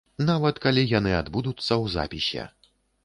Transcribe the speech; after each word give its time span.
Нават 0.29 0.55
калі 0.63 0.85
яны 0.99 1.13
адбудуцца 1.21 1.67
ў 1.67 1.85
запісе. 1.97 2.49